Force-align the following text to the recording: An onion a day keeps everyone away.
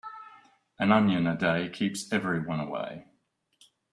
An 0.79 0.91
onion 0.91 1.27
a 1.27 1.37
day 1.37 1.69
keeps 1.69 2.11
everyone 2.11 2.59
away. 2.59 3.05